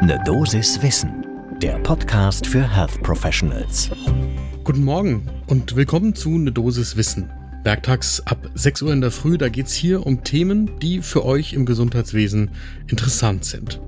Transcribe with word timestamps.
Ne 0.00 0.16
Dosis 0.24 0.80
Wissen, 0.80 1.26
der 1.60 1.76
Podcast 1.80 2.46
für 2.46 2.62
Health 2.62 3.02
Professionals. 3.02 3.90
Guten 4.62 4.84
Morgen 4.84 5.28
und 5.48 5.74
willkommen 5.74 6.14
zu 6.14 6.38
Ne 6.38 6.52
Dosis 6.52 6.96
Wissen. 6.96 7.28
Werktags 7.64 8.20
ab 8.24 8.48
6 8.54 8.82
Uhr 8.82 8.92
in 8.92 9.00
der 9.00 9.10
Früh, 9.10 9.36
da 9.38 9.48
geht 9.48 9.66
es 9.66 9.74
hier 9.74 10.06
um 10.06 10.22
Themen, 10.22 10.78
die 10.78 11.02
für 11.02 11.24
euch 11.24 11.52
im 11.52 11.66
Gesundheitswesen 11.66 12.52
interessant 12.86 13.44
sind. 13.44 13.80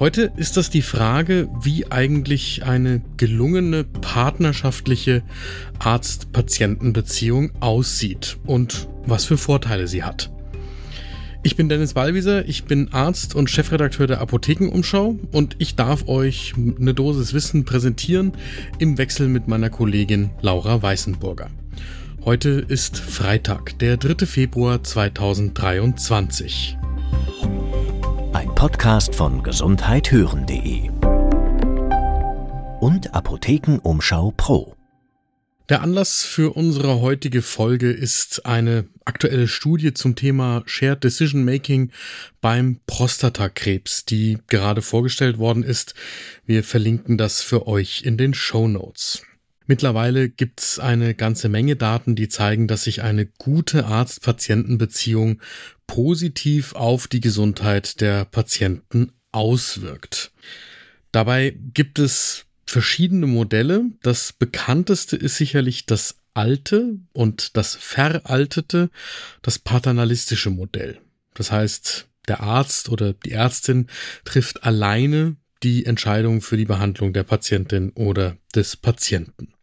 Heute 0.00 0.32
ist 0.36 0.56
das 0.56 0.68
die 0.68 0.82
Frage, 0.82 1.48
wie 1.62 1.92
eigentlich 1.92 2.64
eine 2.64 3.00
gelungene 3.16 3.84
partnerschaftliche 3.84 5.22
Arzt-Patienten-Beziehung 5.78 7.52
aussieht 7.60 8.36
und 8.46 8.88
was 9.06 9.24
für 9.24 9.38
Vorteile 9.38 9.86
sie 9.86 10.02
hat. 10.02 10.35
Ich 11.46 11.54
bin 11.54 11.68
Dennis 11.68 11.94
Ballwieser, 11.94 12.48
ich 12.48 12.64
bin 12.64 12.92
Arzt 12.92 13.36
und 13.36 13.48
Chefredakteur 13.48 14.08
der 14.08 14.20
Apothekenumschau 14.20 15.16
und 15.30 15.54
ich 15.60 15.76
darf 15.76 16.08
euch 16.08 16.54
eine 16.56 16.92
Dosis 16.92 17.34
Wissen 17.34 17.64
präsentieren 17.64 18.32
im 18.80 18.98
Wechsel 18.98 19.28
mit 19.28 19.46
meiner 19.46 19.70
Kollegin 19.70 20.30
Laura 20.40 20.82
Weißenburger. 20.82 21.48
Heute 22.24 22.50
ist 22.66 22.98
Freitag, 22.98 23.78
der 23.78 23.96
3. 23.96 24.26
Februar 24.26 24.82
2023. 24.82 26.76
Ein 28.32 28.52
Podcast 28.56 29.14
von 29.14 29.44
gesundheithören.de 29.44 30.90
und 32.80 33.14
Apothekenumschau 33.14 34.34
Pro. 34.36 34.75
Der 35.68 35.82
Anlass 35.82 36.22
für 36.22 36.54
unsere 36.54 37.00
heutige 37.00 37.42
Folge 37.42 37.90
ist 37.90 38.46
eine 38.46 38.86
aktuelle 39.04 39.48
Studie 39.48 39.92
zum 39.92 40.14
Thema 40.14 40.62
Shared 40.64 41.02
Decision 41.02 41.44
Making 41.44 41.90
beim 42.40 42.78
Prostatakrebs, 42.86 44.04
die 44.04 44.38
gerade 44.46 44.80
vorgestellt 44.80 45.38
worden 45.38 45.64
ist. 45.64 45.94
Wir 46.44 46.62
verlinken 46.62 47.18
das 47.18 47.42
für 47.42 47.66
euch 47.66 48.02
in 48.04 48.16
den 48.16 48.32
Show 48.32 48.68
Notes. 48.68 49.22
Mittlerweile 49.66 50.28
gibt 50.28 50.60
es 50.60 50.78
eine 50.78 51.14
ganze 51.14 51.48
Menge 51.48 51.74
Daten, 51.74 52.14
die 52.14 52.28
zeigen, 52.28 52.68
dass 52.68 52.84
sich 52.84 53.02
eine 53.02 53.26
gute 53.26 53.86
Arzt-Patienten-Beziehung 53.86 55.40
positiv 55.88 56.76
auf 56.76 57.08
die 57.08 57.20
Gesundheit 57.20 58.00
der 58.00 58.24
Patienten 58.24 59.10
auswirkt. 59.32 60.30
Dabei 61.10 61.56
gibt 61.74 61.98
es 61.98 62.45
verschiedene 62.66 63.26
Modelle. 63.26 63.84
Das 64.02 64.32
bekannteste 64.32 65.16
ist 65.16 65.36
sicherlich 65.36 65.86
das 65.86 66.16
alte 66.34 66.98
und 67.12 67.56
das 67.56 67.74
veraltete, 67.74 68.90
das 69.42 69.58
paternalistische 69.58 70.50
Modell. 70.50 70.98
Das 71.34 71.52
heißt, 71.52 72.08
der 72.28 72.40
Arzt 72.40 72.88
oder 72.88 73.12
die 73.12 73.32
Ärztin 73.32 73.86
trifft 74.24 74.64
alleine 74.64 75.36
die 75.62 75.86
Entscheidung 75.86 76.42
für 76.42 76.56
die 76.56 76.64
Behandlung 76.64 77.12
der 77.12 77.22
Patientin 77.22 77.90
oder 77.90 78.36
des 78.54 78.76
Patienten. 78.76 79.54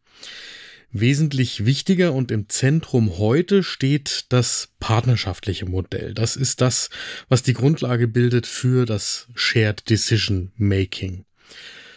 Wesentlich 0.92 1.66
wichtiger 1.66 2.14
und 2.14 2.30
im 2.30 2.50
Zentrum 2.50 3.18
heute 3.18 3.64
steht 3.64 4.26
das 4.30 4.70
partnerschaftliche 4.80 5.66
Modell. 5.66 6.14
Das 6.14 6.36
ist 6.36 6.62
das, 6.62 6.90
was 7.30 7.42
die 7.42 7.54
Grundlage 7.54 8.08
bildet 8.08 8.46
für 8.46 8.86
das 8.86 9.28
Shared 9.34 9.90
Decision 9.90 10.52
Making. 10.56 11.26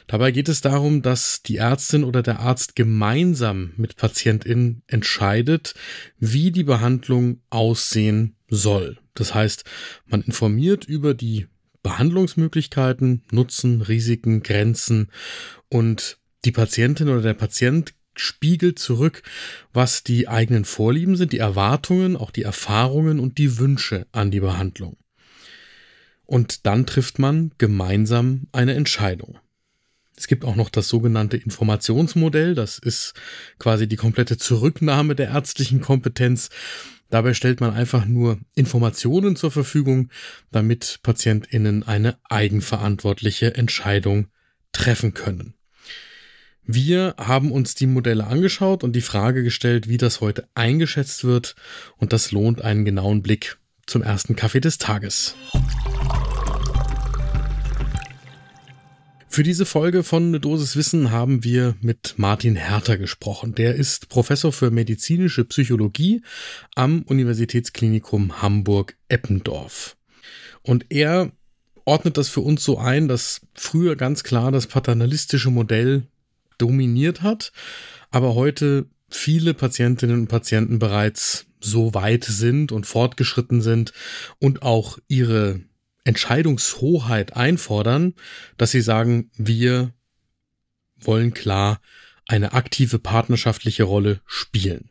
Dabei 0.06 0.30
geht 0.30 0.48
es 0.48 0.60
darum, 0.60 1.02
dass 1.02 1.42
die 1.42 1.56
Ärztin 1.56 2.04
oder 2.04 2.22
der 2.22 2.38
Arzt 2.38 2.76
gemeinsam 2.76 3.72
mit 3.76 3.96
Patientin 3.96 4.82
entscheidet, 4.86 5.74
wie 6.18 6.52
die 6.52 6.62
Behandlung 6.62 7.40
aussehen 7.50 8.36
soll. 8.48 8.98
Das 9.14 9.34
heißt, 9.34 9.64
man 10.06 10.22
informiert 10.22 10.84
über 10.84 11.14
die 11.14 11.46
Behandlungsmöglichkeiten, 11.82 13.22
Nutzen, 13.30 13.82
Risiken, 13.82 14.42
Grenzen 14.42 15.10
und 15.68 16.18
die 16.44 16.52
Patientin 16.52 17.08
oder 17.08 17.22
der 17.22 17.34
Patient 17.34 17.94
spiegelt 18.14 18.78
zurück, 18.78 19.22
was 19.72 20.02
die 20.02 20.28
eigenen 20.28 20.64
Vorlieben 20.64 21.16
sind, 21.16 21.32
die 21.32 21.38
Erwartungen, 21.38 22.16
auch 22.16 22.30
die 22.30 22.42
Erfahrungen 22.42 23.20
und 23.20 23.38
die 23.38 23.58
Wünsche 23.58 24.06
an 24.12 24.30
die 24.30 24.40
Behandlung. 24.40 24.96
Und 26.24 26.66
dann 26.66 26.86
trifft 26.86 27.18
man 27.18 27.52
gemeinsam 27.58 28.48
eine 28.52 28.74
Entscheidung. 28.74 29.38
Es 30.16 30.28
gibt 30.28 30.44
auch 30.44 30.56
noch 30.56 30.70
das 30.70 30.88
sogenannte 30.88 31.36
Informationsmodell. 31.36 32.54
Das 32.54 32.78
ist 32.78 33.14
quasi 33.58 33.86
die 33.86 33.96
komplette 33.96 34.38
Zurücknahme 34.38 35.14
der 35.14 35.28
ärztlichen 35.28 35.80
Kompetenz. 35.80 36.48
Dabei 37.10 37.34
stellt 37.34 37.60
man 37.60 37.72
einfach 37.72 38.06
nur 38.06 38.38
Informationen 38.54 39.36
zur 39.36 39.50
Verfügung, 39.50 40.10
damit 40.50 41.00
PatientInnen 41.02 41.82
eine 41.82 42.18
eigenverantwortliche 42.24 43.54
Entscheidung 43.54 44.28
treffen 44.72 45.14
können. 45.14 45.54
Wir 46.64 47.14
haben 47.16 47.52
uns 47.52 47.76
die 47.76 47.86
Modelle 47.86 48.26
angeschaut 48.26 48.82
und 48.82 48.96
die 48.96 49.00
Frage 49.00 49.44
gestellt, 49.44 49.88
wie 49.88 49.98
das 49.98 50.20
heute 50.20 50.48
eingeschätzt 50.56 51.22
wird. 51.22 51.54
Und 51.96 52.12
das 52.12 52.32
lohnt 52.32 52.60
einen 52.60 52.84
genauen 52.84 53.22
Blick 53.22 53.58
zum 53.86 54.02
ersten 54.02 54.34
Kaffee 54.34 54.60
des 54.60 54.78
Tages. 54.78 55.36
Für 59.36 59.42
diese 59.42 59.66
Folge 59.66 60.02
von 60.02 60.28
Eine 60.28 60.40
Dosis 60.40 60.76
Wissen 60.76 61.10
haben 61.10 61.44
wir 61.44 61.76
mit 61.82 62.14
Martin 62.16 62.56
Herter 62.56 62.96
gesprochen. 62.96 63.54
Der 63.54 63.74
ist 63.74 64.08
Professor 64.08 64.50
für 64.50 64.70
medizinische 64.70 65.44
Psychologie 65.44 66.22
am 66.74 67.02
Universitätsklinikum 67.02 68.40
Hamburg-Eppendorf. 68.40 69.98
Und 70.62 70.86
er 70.88 71.32
ordnet 71.84 72.16
das 72.16 72.30
für 72.30 72.40
uns 72.40 72.64
so 72.64 72.78
ein, 72.78 73.08
dass 73.08 73.42
früher 73.52 73.94
ganz 73.94 74.24
klar 74.24 74.52
das 74.52 74.68
paternalistische 74.68 75.50
Modell 75.50 76.04
dominiert 76.56 77.20
hat, 77.20 77.52
aber 78.10 78.34
heute 78.36 78.86
viele 79.10 79.52
Patientinnen 79.52 80.18
und 80.20 80.28
Patienten 80.28 80.78
bereits 80.78 81.44
so 81.60 81.92
weit 81.92 82.24
sind 82.24 82.72
und 82.72 82.86
fortgeschritten 82.86 83.60
sind 83.60 83.92
und 84.38 84.62
auch 84.62 84.98
ihre 85.08 85.60
Entscheidungshoheit 86.06 87.36
einfordern, 87.36 88.14
dass 88.56 88.70
sie 88.70 88.80
sagen, 88.80 89.30
wir 89.36 89.92
wollen 90.98 91.34
klar 91.34 91.80
eine 92.26 92.52
aktive 92.52 92.98
partnerschaftliche 92.98 93.84
Rolle 93.84 94.20
spielen. 94.26 94.90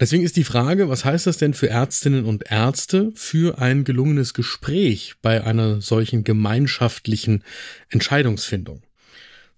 Deswegen 0.00 0.24
ist 0.24 0.36
die 0.36 0.44
Frage, 0.44 0.88
was 0.88 1.04
heißt 1.04 1.26
das 1.26 1.38
denn 1.38 1.54
für 1.54 1.68
Ärztinnen 1.68 2.24
und 2.24 2.50
Ärzte 2.50 3.12
für 3.14 3.58
ein 3.58 3.84
gelungenes 3.84 4.34
Gespräch 4.34 5.14
bei 5.22 5.44
einer 5.44 5.80
solchen 5.80 6.24
gemeinschaftlichen 6.24 7.44
Entscheidungsfindung? 7.90 8.82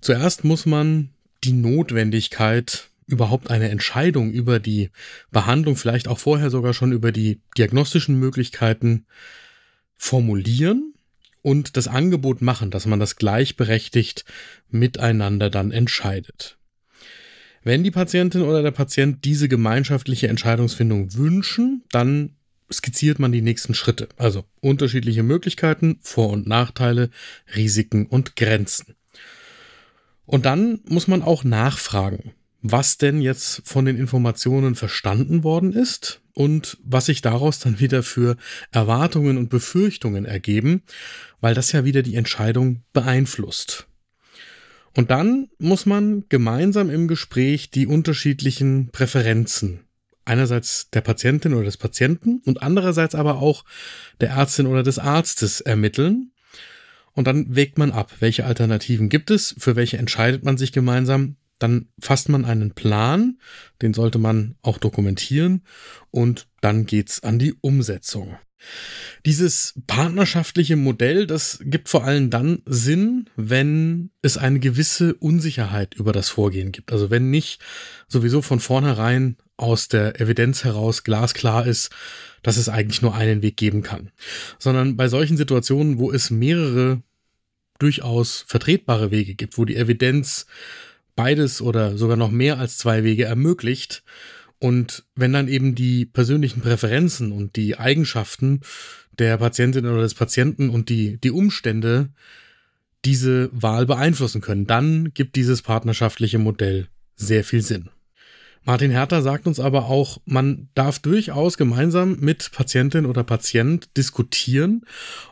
Zuerst 0.01 0.45
muss 0.45 0.67
man 0.67 1.11
die 1.43 1.53
Notwendigkeit, 1.53 2.91
überhaupt 3.07 3.51
eine 3.51 3.71
Entscheidung 3.71 4.33
über 4.33 4.59
die 4.59 4.91
Behandlung, 5.31 5.77
vielleicht 5.77 6.09
auch 6.09 6.19
vorher 6.19 6.51
sogar 6.51 6.75
schon 6.75 6.93
über 6.93 7.13
die 7.13 7.41
diagnostischen 7.57 8.19
Möglichkeiten 8.19 9.07
formulieren 9.97 10.95
und 11.43 11.77
das 11.77 11.89
Angebot 11.89 12.43
machen, 12.43 12.71
dass 12.71 12.87
man 12.87 13.01
das 13.01 13.17
gleichberechtigt 13.17 14.25
miteinander 14.69 15.51
dann 15.51 15.71
entscheidet. 15.71 16.59
Wenn 17.63 17.83
die 17.83 17.91
Patientin 17.91 18.43
oder 18.43 18.63
der 18.63 18.71
Patient 18.71 19.25
diese 19.25 19.49
gemeinschaftliche 19.49 20.29
Entscheidungsfindung 20.29 21.15
wünschen, 21.15 21.83
dann 21.91 22.37
skizziert 22.73 23.19
man 23.19 23.33
die 23.33 23.43
nächsten 23.43 23.75
Schritte, 23.75 24.09
also 24.17 24.45
unterschiedliche 24.61 25.23
Möglichkeiten, 25.23 25.99
Vor- 26.01 26.31
und 26.31 26.47
Nachteile, 26.47 27.11
Risiken 27.55 28.07
und 28.07 28.37
Grenzen. 28.37 28.97
Und 30.25 30.47
dann 30.47 30.81
muss 30.89 31.07
man 31.07 31.23
auch 31.23 31.45
nachfragen, 31.45 32.33
was 32.61 32.99
denn 32.99 33.21
jetzt 33.21 33.63
von 33.65 33.85
den 33.85 33.97
Informationen 33.97 34.75
verstanden 34.75 35.45
worden 35.45 35.73
ist 35.73 36.21
und 36.37 36.77
was 36.85 37.07
sich 37.07 37.23
daraus 37.23 37.61
dann 37.61 37.81
wieder 37.81 38.03
für 38.03 38.37
Erwartungen 38.71 39.39
und 39.39 39.49
Befürchtungen 39.49 40.27
ergeben, 40.27 40.83
weil 41.41 41.55
das 41.55 41.73
ja 41.73 41.87
wieder 41.87 42.03
die 42.03 42.15
Entscheidung 42.15 42.83
beeinflusst. 42.93 43.89
Und 44.95 45.11
dann 45.11 45.49
muss 45.59 45.87
man 45.87 46.25
gemeinsam 46.29 46.91
im 46.91 47.09
Gespräch 47.09 47.71
die 47.71 47.87
unterschiedlichen 47.87 48.91
Präferenzen 48.91 49.81
einerseits 50.27 50.91
der 50.91 51.01
Patientin 51.01 51.55
oder 51.55 51.65
des 51.65 51.79
Patienten 51.79 52.43
und 52.45 52.63
andererseits 52.63 53.15
aber 53.15 53.41
auch 53.41 53.65
der 54.21 54.31
Ärztin 54.31 54.67
oder 54.67 54.83
des 54.83 54.99
Arztes 54.99 55.63
ermitteln. 55.63 56.33
Und 57.13 57.27
dann 57.27 57.57
wägt 57.57 57.79
man 57.79 57.93
ab, 57.93 58.13
welche 58.21 58.45
Alternativen 58.45 59.09
gibt 59.09 59.31
es, 59.31 59.55
für 59.59 59.75
welche 59.75 59.97
entscheidet 59.97 60.45
man 60.45 60.59
sich 60.59 60.73
gemeinsam 60.73 61.37
dann 61.59 61.89
fasst 61.99 62.29
man 62.29 62.45
einen 62.45 62.73
Plan, 62.73 63.39
den 63.83 63.95
sollte 63.95 64.19
man 64.19 64.57
auch 64.63 64.79
dokumentieren 64.79 65.63
und 66.11 66.49
dann 66.61 66.87
geht's 66.87 67.23
an 67.23 67.39
die 67.39 67.55
Umsetzung. 67.61 68.37
Dieses 69.25 69.75
partnerschaftliche 69.87 70.77
Modell, 70.77 71.27
das 71.27 71.59
gibt 71.63 71.89
vor 71.89 72.05
allem 72.05 72.31
dann 72.31 72.63
Sinn, 72.65 73.29
wenn 73.37 74.11
es 74.23 74.39
eine 74.39 74.61
gewisse 74.61 75.15
Unsicherheit 75.15 75.95
über 75.95 76.13
das 76.13 76.29
Vorgehen 76.29 76.73
gibt. 76.73 76.93
Also 76.93 77.11
wenn 77.11 77.31
nicht 77.31 77.61
sowieso 78.09 78.43
von 78.43 78.61
vornherein 78.61 79.37
aus 79.57 79.89
der 79.89 80.21
Evidenz 80.21 80.65
heraus 80.65 81.05
glasklar 81.05 81.67
ist, 81.67 81.91
dass 82.43 82.57
es 82.57 82.69
eigentlich 82.69 83.03
nur 83.03 83.15
einen 83.15 83.43
Weg 83.43 83.57
geben 83.57 83.83
kann. 83.83 84.11
Sondern 84.59 84.97
bei 84.97 85.09
solchen 85.09 85.37
Situationen, 85.37 85.99
wo 85.99 86.13
es 86.13 86.31
mehrere 86.31 87.03
durchaus 87.79 88.45
vertretbare 88.47 89.11
Wege 89.11 89.35
gibt, 89.35 89.59
wo 89.59 89.65
die 89.65 89.77
Evidenz 89.77 90.47
beides 91.17 91.61
oder 91.61 91.97
sogar 91.97 92.17
noch 92.17 92.31
mehr 92.31 92.59
als 92.59 92.79
zwei 92.79 93.03
Wege 93.03 93.25
ermöglicht. 93.25 94.05
Und 94.59 95.05
wenn 95.15 95.33
dann 95.33 95.49
eben 95.49 95.75
die 95.75 96.07
persönlichen 96.07 96.61
Präferenzen 96.61 97.33
und 97.33 97.57
die 97.57 97.79
Eigenschaften 97.79 98.61
der 99.19 99.37
Patientin 99.39 99.87
oder 99.87 100.03
des 100.03 100.15
Patienten 100.15 100.71
und 100.71 100.89
die, 100.89 101.19
die 101.19 101.31
Umstände 101.31 102.11
diese 103.05 103.51
Wahl 103.53 103.87
beeinflussen 103.87 104.41
können, 104.41 104.67
dann 104.67 105.13
gibt 105.15 105.37
dieses 105.37 105.63
partnerschaftliche 105.63 106.39
Modell 106.39 106.89
sehr 107.15 107.45
viel 107.45 107.63
Sinn. 107.63 107.91
Martin 108.65 108.91
Herter 108.91 109.23
sagt 109.23 109.47
uns 109.47 109.61
aber 109.61 109.87
auch, 109.87 110.21
man 110.25 110.69
darf 110.75 110.99
durchaus 110.99 111.57
gemeinsam 111.57 112.17
mit 112.19 112.51
Patientin 112.51 113.07
oder 113.07 113.23
Patient 113.23 113.97
diskutieren, 113.97 114.85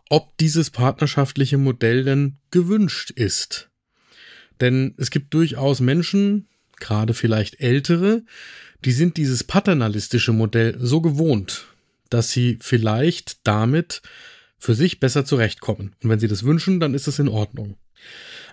ob 0.08 0.36
dieses 0.38 0.70
partnerschaftliche 0.70 1.58
Modell 1.58 2.04
denn 2.04 2.38
gewünscht 2.52 3.10
ist. 3.10 3.70
Denn 4.60 4.94
es 4.98 5.10
gibt 5.10 5.34
durchaus 5.34 5.80
Menschen, 5.80 6.48
gerade 6.78 7.14
vielleicht 7.14 7.60
ältere, 7.60 8.22
die 8.84 8.92
sind 8.92 9.16
dieses 9.16 9.44
paternalistische 9.44 10.32
Modell 10.32 10.76
so 10.78 11.00
gewohnt, 11.00 11.66
dass 12.10 12.30
sie 12.30 12.58
vielleicht 12.60 13.46
damit 13.46 14.02
für 14.58 14.74
sich 14.74 15.00
besser 15.00 15.24
zurechtkommen. 15.24 15.94
Und 16.02 16.10
wenn 16.10 16.18
sie 16.18 16.28
das 16.28 16.44
wünschen, 16.44 16.80
dann 16.80 16.94
ist 16.94 17.06
das 17.06 17.18
in 17.18 17.28
Ordnung. 17.28 17.76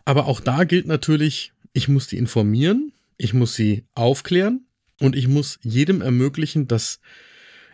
Aber 0.06 0.26
auch 0.26 0.40
da 0.40 0.64
gilt 0.64 0.88
natürlich, 0.88 1.54
ich 1.74 1.88
muss 1.88 2.08
die 2.08 2.18
informieren, 2.18 2.92
ich 3.18 3.34
muss 3.34 3.56
sie 3.56 3.86
aufklären 3.94 4.66
und 5.00 5.16
ich 5.16 5.28
muss 5.28 5.60
jedem 5.62 6.02
ermöglichen, 6.02 6.68
dass 6.68 7.00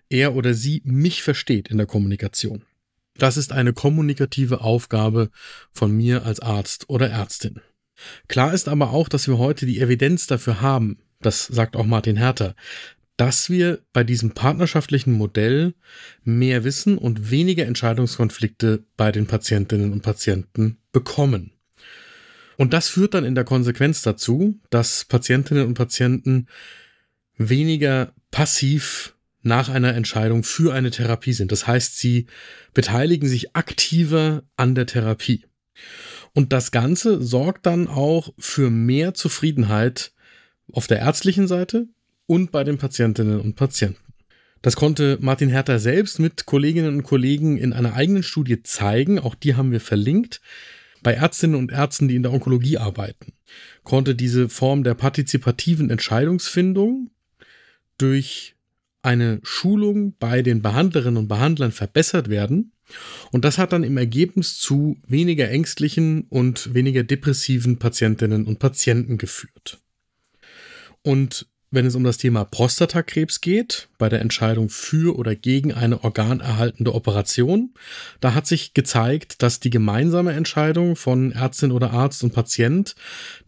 er 0.10 0.36
oder 0.36 0.54
sie 0.54 0.82
mich 0.84 1.24
versteht 1.24 1.68
in 1.70 1.78
der 1.78 1.88
Kommunikation. 1.88 2.64
Das 3.18 3.38
ist 3.38 3.52
eine 3.52 3.74
kommunikative 3.74 4.62
Aufgabe 4.62 5.32
von 5.72 5.92
mir 5.92 6.26
als 6.26 6.40
Arzt 6.40 6.90
oder 6.90 7.10
Ärztin. 7.10 7.62
Klar 8.28 8.54
ist 8.54 8.68
aber 8.68 8.92
auch, 8.92 9.10
dass 9.10 9.28
wir 9.28 9.38
heute 9.38 9.66
die 9.66 9.80
Evidenz 9.80 10.28
dafür 10.28 10.62
haben, 10.62 11.00
das 11.22 11.46
sagt 11.46 11.76
auch 11.76 11.86
Martin 11.86 12.18
Herter, 12.18 12.56
dass 13.18 13.50
wir 13.50 13.80
bei 13.94 14.04
diesem 14.04 14.32
partnerschaftlichen 14.32 15.12
Modell 15.12 15.74
mehr 16.24 16.64
Wissen 16.64 16.98
und 16.98 17.32
weniger 17.32 17.66
Entscheidungskonflikte 17.66 18.84
bei 18.96 19.12
den 19.12 19.26
Patientinnen 19.26 19.92
und 19.92 20.04
Patienten 20.04 20.78
bekommen. 20.92 21.52
Und 22.58 22.74
das 22.74 22.90
führt 22.90 23.16
dann 23.16 23.26
in 23.26 23.36
der 23.36 23.44
Konsequenz 23.44 24.04
dazu, 24.04 24.60
dass 24.70 25.06
Patientinnen 25.06 25.66
und 25.66 25.74
Patienten 25.74 26.48
weniger 27.38 28.14
passiv 28.32 29.16
nach 29.42 29.70
einer 29.70 29.94
Entscheidung 29.94 30.44
für 30.44 30.74
eine 30.74 30.92
Therapie 30.92 31.34
sind. 31.34 31.52
Das 31.52 31.68
heißt, 31.68 31.98
sie 31.98 32.28
beteiligen 32.74 33.30
sich 33.30 33.56
aktiver 33.56 34.44
an 34.58 34.76
der 34.76 34.86
Therapie. 34.86 35.46
Und 36.38 36.54
das 36.54 36.70
Ganze 36.70 37.20
sorgt 37.24 37.66
dann 37.66 37.88
auch 37.88 38.32
für 38.38 38.70
mehr 38.70 39.16
Zufriedenheit 39.16 40.12
auf 40.72 40.86
der 40.86 41.00
ärztlichen 41.00 41.48
Seite 41.48 41.88
und 42.28 42.52
bei 42.52 42.64
den 42.64 42.78
Patientinnen 42.78 43.42
und 43.42 43.56
Patienten. 43.56 44.14
Das 44.62 44.76
konnte 44.76 45.18
Martin 45.20 45.50
Herter 45.50 45.80
selbst 45.80 46.20
mit 46.20 46.46
Kolleginnen 46.46 46.94
und 46.94 47.02
Kollegen 47.02 47.58
in 47.58 47.74
einer 47.74 47.96
eigenen 47.96 48.22
Studie 48.22 48.62
zeigen. 48.62 49.18
Auch 49.18 49.34
die 49.34 49.56
haben 49.56 49.72
wir 49.72 49.82
verlinkt. 49.82 50.40
Bei 51.02 51.14
Ärztinnen 51.14 51.56
und 51.56 51.72
Ärzten, 51.72 52.08
die 52.08 52.16
in 52.16 52.22
der 52.22 52.34
Onkologie 52.34 52.78
arbeiten, 52.78 53.34
konnte 53.84 54.14
diese 54.14 54.48
Form 54.48 54.84
der 54.84 54.94
partizipativen 54.94 55.90
Entscheidungsfindung 55.90 57.10
durch 57.98 58.57
eine 59.02 59.40
Schulung 59.44 60.16
bei 60.20 60.42
den 60.42 60.62
Behandlerinnen 60.62 61.18
und 61.18 61.28
Behandlern 61.28 61.72
verbessert 61.72 62.30
werden. 62.30 62.74
Und 63.32 63.44
das 63.46 63.58
hat 63.58 63.74
dann 63.74 63.84
im 63.84 63.98
Ergebnis 63.98 64.58
zu 64.58 64.98
weniger 65.08 65.50
ängstlichen 65.50 66.24
und 66.30 66.74
weniger 66.74 67.04
depressiven 67.04 67.80
Patientinnen 67.80 68.46
und 68.46 68.60
Patienten 68.60 69.18
geführt. 69.18 69.80
Und 71.04 71.48
wenn 71.70 71.86
es 71.86 71.96
um 71.96 72.04
das 72.04 72.18
Thema 72.18 72.46
Prostatakrebs 72.46 73.42
geht, 73.42 73.90
bei 73.98 74.08
der 74.10 74.22
Entscheidung 74.22 74.70
für 74.70 75.18
oder 75.18 75.36
gegen 75.36 75.74
eine 75.74 76.04
organerhaltende 76.04 76.94
Operation, 76.94 77.74
da 78.22 78.34
hat 78.34 78.48
sich 78.48 78.74
gezeigt, 78.74 79.42
dass 79.44 79.60
die 79.60 79.70
gemeinsame 79.70 80.34
Entscheidung 80.34 80.96
von 80.96 81.32
Ärztin 81.34 81.72
oder 81.72 81.92
Arzt 81.92 82.24
und 82.24 82.34
Patient 82.34 82.96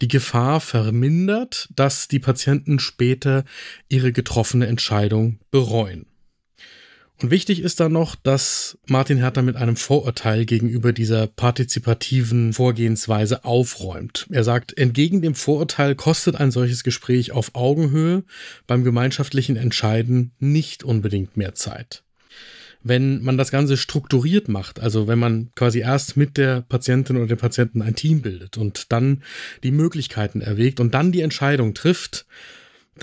die 0.02 0.08
Gefahr 0.10 0.60
vermindert, 0.60 1.70
dass 1.76 2.08
die 2.08 2.20
Patienten 2.20 2.80
später 2.80 3.46
ihre 3.88 4.12
getroffene 4.12 4.68
Entscheidung 4.68 5.40
bereuen. 5.52 6.06
Und 7.22 7.32
wichtig 7.32 7.62
ist 7.62 7.82
dann 7.82 7.92
noch, 7.92 8.16
dass 8.16 8.78
Martin 8.88 9.18
Herter 9.18 9.42
mit 9.42 9.58
einem 9.58 9.76
Vorurteil 9.76 10.46
gegenüber 10.46 10.94
dieser 10.94 11.28
partizipativen 11.28 12.54
Vorgehensweise 12.54 13.44
aufräumt. 13.44 14.26
Er 14.32 14.46
sagt, 14.46 14.78
entgegen 14.78 15.22
dem 15.22 15.36
Vorurteil 15.36 15.96
kostet 15.96 16.38
ein 16.38 16.52
solches 16.52 16.84
Gespräch 16.84 17.34
auf 17.34 17.56
Augenhöhe 17.56 18.24
beim 18.68 18.86
gemeinschaftlichen 18.86 19.58
Entscheiden 19.58 20.32
nicht 20.40 20.86
unbedingt 20.86 21.36
mehr 21.36 21.56
Zeit. 21.56 22.04
Wenn 22.82 23.22
man 23.22 23.38
das 23.38 23.52
Ganze 23.52 23.76
strukturiert 23.76 24.48
macht, 24.48 24.80
also 24.80 25.10
wenn 25.10 25.20
man 25.20 25.52
quasi 25.56 25.80
erst 25.80 26.16
mit 26.16 26.38
der 26.38 26.62
Patientin 26.62 27.18
oder 27.18 27.28
dem 27.28 27.38
Patienten 27.38 27.82
ein 27.82 27.96
Team 27.96 28.22
bildet 28.22 28.58
und 28.58 28.94
dann 28.94 29.24
die 29.64 29.72
Möglichkeiten 29.72 30.40
erwägt 30.40 30.80
und 30.80 30.94
dann 30.94 31.12
die 31.12 31.20
Entscheidung 31.20 31.74
trifft, 31.74 32.26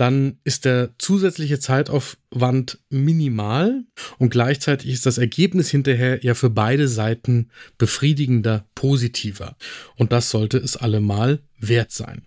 dann 0.01 0.37
ist 0.43 0.65
der 0.65 0.91
zusätzliche 0.97 1.59
Zeitaufwand 1.59 2.79
minimal 2.89 3.83
und 4.17 4.29
gleichzeitig 4.29 4.91
ist 4.91 5.05
das 5.05 5.17
Ergebnis 5.17 5.69
hinterher 5.69 6.23
ja 6.23 6.33
für 6.33 6.49
beide 6.49 6.87
Seiten 6.87 7.49
befriedigender, 7.77 8.65
positiver. 8.75 9.55
Und 9.95 10.11
das 10.11 10.29
sollte 10.29 10.57
es 10.57 10.77
allemal 10.77 11.41
wert 11.59 11.91
sein. 11.91 12.23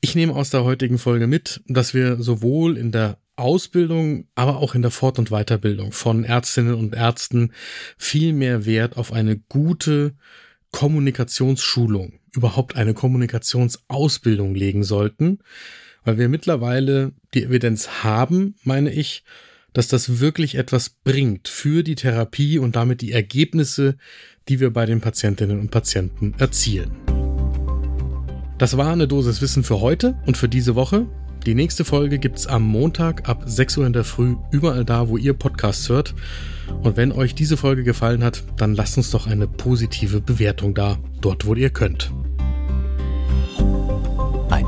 Ich 0.00 0.14
nehme 0.14 0.34
aus 0.34 0.50
der 0.50 0.64
heutigen 0.64 0.98
Folge 0.98 1.26
mit, 1.26 1.62
dass 1.66 1.94
wir 1.94 2.22
sowohl 2.22 2.76
in 2.76 2.92
der 2.92 3.18
Ausbildung, 3.36 4.28
aber 4.34 4.56
auch 4.56 4.74
in 4.74 4.82
der 4.82 4.90
Fort- 4.90 5.18
und 5.18 5.30
Weiterbildung 5.30 5.92
von 5.92 6.24
Ärztinnen 6.24 6.74
und 6.74 6.94
Ärzten 6.94 7.52
viel 7.98 8.32
mehr 8.32 8.64
Wert 8.64 8.96
auf 8.96 9.12
eine 9.12 9.36
gute 9.36 10.14
Kommunikationsschulung, 10.72 12.20
überhaupt 12.34 12.76
eine 12.76 12.94
Kommunikationsausbildung 12.94 14.54
legen 14.54 14.84
sollten, 14.84 15.38
weil 16.06 16.16
wir 16.18 16.28
mittlerweile 16.30 17.12
die 17.34 17.42
Evidenz 17.42 18.04
haben, 18.04 18.54
meine 18.62 18.90
ich, 18.92 19.24
dass 19.72 19.88
das 19.88 20.20
wirklich 20.20 20.54
etwas 20.54 20.88
bringt 20.88 21.48
für 21.48 21.82
die 21.82 21.96
Therapie 21.96 22.58
und 22.58 22.76
damit 22.76 23.02
die 23.02 23.12
Ergebnisse, 23.12 23.96
die 24.48 24.60
wir 24.60 24.72
bei 24.72 24.86
den 24.86 25.02
Patientinnen 25.02 25.58
und 25.60 25.70
Patienten 25.70 26.32
erzielen. 26.38 26.92
Das 28.56 28.78
war 28.78 28.90
eine 28.90 29.08
Dosis 29.08 29.42
Wissen 29.42 29.64
für 29.64 29.80
heute 29.80 30.16
und 30.26 30.36
für 30.36 30.48
diese 30.48 30.76
Woche. 30.76 31.06
Die 31.44 31.54
nächste 31.54 31.84
Folge 31.84 32.18
gibt 32.18 32.38
es 32.38 32.46
am 32.46 32.62
Montag 32.62 33.28
ab 33.28 33.42
6 33.44 33.76
Uhr 33.78 33.86
in 33.86 33.92
der 33.92 34.04
Früh, 34.04 34.36
überall 34.50 34.84
da, 34.84 35.08
wo 35.08 35.16
ihr 35.16 35.34
Podcasts 35.34 35.88
hört. 35.88 36.14
Und 36.82 36.96
wenn 36.96 37.12
euch 37.12 37.34
diese 37.34 37.56
Folge 37.56 37.82
gefallen 37.82 38.24
hat, 38.24 38.44
dann 38.56 38.74
lasst 38.76 38.96
uns 38.96 39.10
doch 39.10 39.26
eine 39.26 39.46
positive 39.48 40.20
Bewertung 40.20 40.74
da, 40.74 40.98
dort 41.20 41.46
wo 41.46 41.54
ihr 41.54 41.70
könnt. 41.70 42.12